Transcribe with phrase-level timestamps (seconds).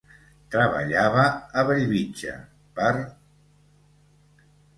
[0.53, 2.33] Treballava a Bellvitge,
[2.81, 2.91] per